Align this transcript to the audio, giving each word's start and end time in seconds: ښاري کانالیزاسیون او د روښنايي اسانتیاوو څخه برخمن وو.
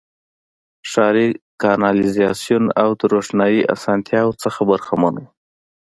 ښاري 0.91 1.27
کانالیزاسیون 1.61 2.65
او 2.81 2.89
د 2.99 3.01
روښنايي 3.13 3.61
اسانتیاوو 3.75 4.39
څخه 4.43 4.59
برخمن 4.71 5.13
وو. 5.19 5.27